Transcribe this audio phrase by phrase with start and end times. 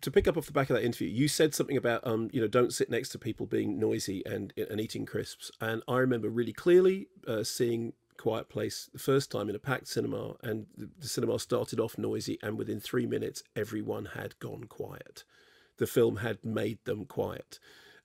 [0.00, 2.40] to pick up off the back of that interview, you said something about um, you
[2.40, 5.50] know, don't sit next to people being noisy and and eating crisps.
[5.60, 9.88] And I remember really clearly uh, seeing Quiet Place the first time in a packed
[9.88, 14.64] cinema, and the, the cinema started off noisy, and within three minutes, everyone had gone
[14.64, 15.24] quiet.
[15.78, 17.58] The film had made them quiet,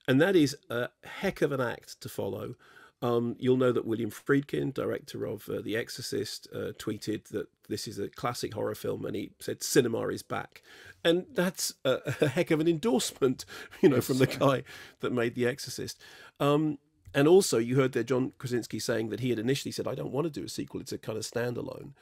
[0.06, 2.54] and that is a heck of an act to follow.
[3.02, 7.86] Um, you'll know that William Friedkin, director of uh, The Exorcist, uh, tweeted that this
[7.86, 10.62] is a classic horror film, and he said cinema is back,
[11.04, 13.44] and that's a, a heck of an endorsement,
[13.82, 14.62] you know, from the guy
[15.00, 16.00] that made The Exorcist.
[16.40, 16.78] Um,
[17.14, 20.10] and also, you heard there John Krasinski saying that he had initially said, "I don't
[20.10, 21.92] want to do a sequel; it's a kind of standalone."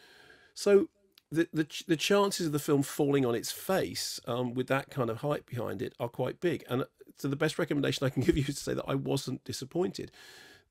[0.54, 0.88] So
[1.30, 5.10] the the, the chances of the film falling on its face um, with that kind
[5.10, 6.64] of hype behind it are quite big.
[6.68, 6.86] And uh,
[7.18, 10.12] so the best recommendation I can give you is to say that I wasn't disappointed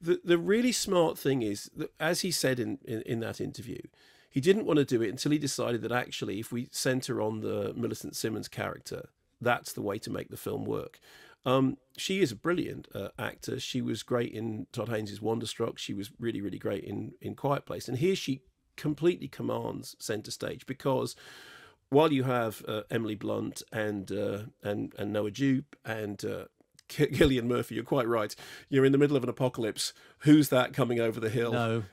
[0.02, 3.82] the the really smart thing is that, as he said in, in, in that interview,
[4.30, 7.42] he didn't want to do it until he decided that actually, if we center on
[7.42, 11.00] the Millicent Simmonds character, that's the way to make the film work.
[11.46, 13.60] Um, she is a brilliant uh, actor.
[13.60, 15.78] She was great in Todd Haynes' Wonderstruck.
[15.78, 17.88] She was really, really great in in Quiet Place.
[17.88, 18.42] And here she
[18.78, 21.16] completely commands center stage because
[21.90, 26.24] while you have uh, Emily Blunt and uh, and and Noah Jupe and
[26.92, 28.36] Cillian Murphy, you're quite right.
[28.70, 29.94] You're in the middle of an apocalypse.
[30.20, 31.52] Who's that coming over the hill?
[31.52, 31.84] No.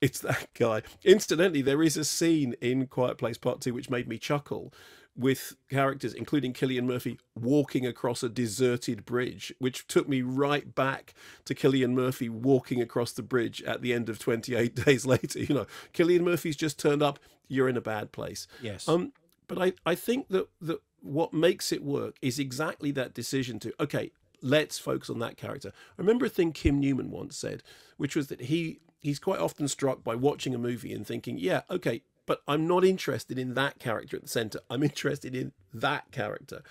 [0.00, 0.82] It's that guy.
[1.04, 4.72] Incidentally, there is a scene in Quiet Place Part 2 which made me chuckle
[5.16, 11.14] with characters, including Cillian Murphy, walking across a deserted bridge, which took me right back
[11.46, 15.38] to Cillian Murphy walking across the bridge at the end of 28 days later.
[15.38, 17.18] You know, Cillian Murphy's just turned up.
[17.48, 18.46] You're in a bad place.
[18.60, 18.88] Yes.
[18.88, 19.12] Um,
[19.48, 23.72] but I, I think that, that what makes it work is exactly that decision to,
[23.80, 24.10] okay,
[24.42, 25.72] let's focus on that character.
[25.74, 27.62] I remember a thing Kim Newman once said,
[27.96, 31.62] which was that he he's quite often struck by watching a movie and thinking, yeah,
[31.70, 34.60] okay, but I'm not interested in that character at the center.
[34.68, 36.62] I'm interested in that character.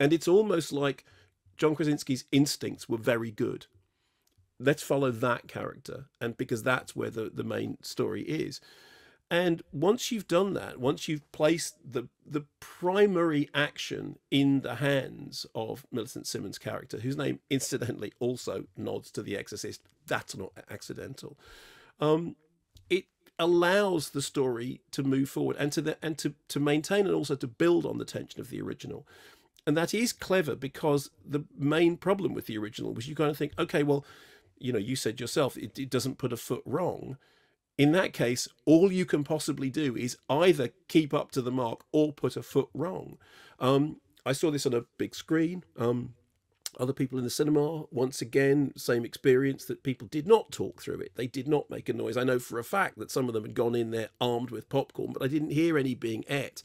[0.00, 1.04] And it's almost like
[1.56, 3.66] John Krasinski's instincts were very good.
[4.58, 6.06] Let's follow that character.
[6.20, 8.60] And because that's where the, the main story is.
[9.32, 15.46] And once you've done that, once you've placed the the primary action in the hands
[15.54, 21.38] of Millicent Simmonds' character, whose name incidentally also nods to The Exorcist, that's not accidental.
[21.98, 22.36] Um,
[22.90, 23.06] it
[23.38, 27.34] allows the story to move forward and to the, and to to maintain and also
[27.34, 29.08] to build on the tension of the original.
[29.66, 33.38] And that is clever because the main problem with the original was you kind of
[33.38, 34.04] think, okay, well,
[34.58, 37.16] you know, you said yourself, it, it doesn't put a foot wrong
[37.78, 41.84] in that case, all you can possibly do is either keep up to the mark
[41.92, 43.18] or put a foot wrong.
[43.58, 45.64] Um, I saw this on a big screen.
[45.78, 46.14] Um,
[46.78, 51.00] other people in the cinema, once again, same experience that people did not talk through
[51.00, 51.12] it.
[51.16, 52.16] They did not make a noise.
[52.16, 54.70] I know for a fact that some of them had gone in there armed with
[54.70, 56.62] popcorn, but I didn't hear any being ate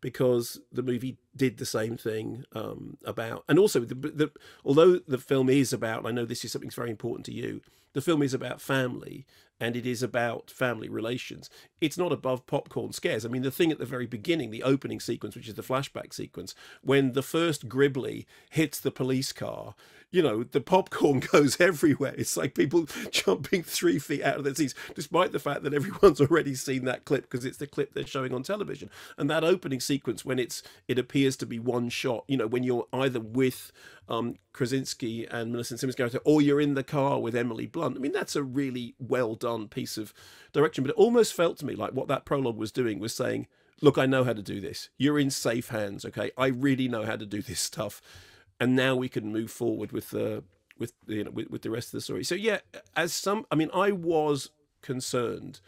[0.00, 4.30] because the movie did the same thing um, about, and also the, the
[4.64, 7.60] although the film is about, I know this is something that's very important to you.
[7.92, 9.24] The film is about family
[9.60, 11.48] and it is about family relations.
[11.80, 13.24] It's not above popcorn scares.
[13.24, 16.12] I mean, the thing at the very beginning, the opening sequence, which is the flashback
[16.12, 19.74] sequence, when the first Gribbly hits the police car,
[20.10, 22.14] you know, the popcorn goes everywhere.
[22.16, 26.20] It's like people jumping three feet out of their seats, despite the fact that everyone's
[26.20, 28.90] already seen that clip because it's the clip they're showing on television.
[29.16, 32.62] And that opening sequence, when it's it appears to be one shot, you know, when
[32.62, 33.72] you're either with
[34.08, 37.96] um, Krasinski and Millicent Simmonds' character, or you're in the car with Emily Blunt.
[37.96, 40.12] I mean, that's a really well done piece of
[40.52, 40.84] direction.
[40.84, 43.46] But it almost felt to me like what that prologue was doing was saying,
[43.80, 44.90] "Look, I know how to do this.
[44.98, 46.04] You're in safe hands.
[46.04, 48.00] Okay, I really know how to do this stuff."
[48.60, 50.44] And now we can move forward with the
[50.78, 52.24] with you know with, with the rest of the story.
[52.24, 52.58] So yeah,
[52.96, 54.50] as some, I mean, I was
[54.82, 55.60] concerned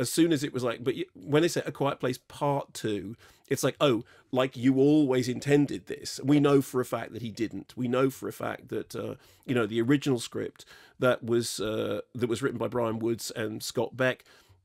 [0.00, 3.16] as soon as it was like, but when they say A Quiet Place Part Two,
[3.48, 4.02] it's like, oh,
[4.32, 6.18] like you always intended this.
[6.24, 7.74] We know for a fact that he didn't.
[7.76, 10.64] We know for a fact that uh, you know the original script
[10.98, 14.24] that was uh, that was written by Bryan Woods and Scott Beck.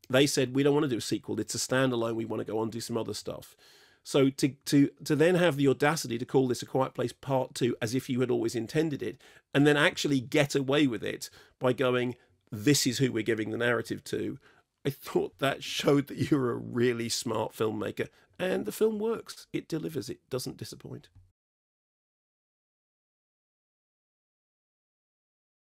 [0.09, 1.40] They said we don't want to do a sequel.
[1.40, 2.16] It's a standalone.
[2.16, 3.57] We want to go on and do some other stuff.
[4.03, 7.56] So to to to then have the audacity to call this a Quiet Place Part
[7.56, 9.19] Two as if you had always intended it,
[9.54, 12.15] and then actually get away with it by going,
[12.51, 14.38] this is who we're giving the narrative to
[14.85, 19.47] I thought that showed that you're a really smart filmmaker, and the film works.
[19.51, 20.09] It delivers.
[20.09, 21.09] It doesn't disappoint.